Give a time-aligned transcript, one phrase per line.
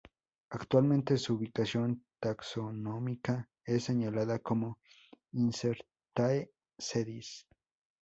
[0.49, 4.79] Actualmente su ubicación taxonómica es señalada como
[5.31, 7.45] incertae sedis.